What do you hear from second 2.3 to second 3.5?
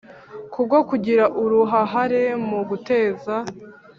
mu guteza